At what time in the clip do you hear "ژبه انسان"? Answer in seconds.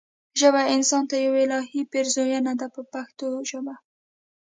0.39-1.03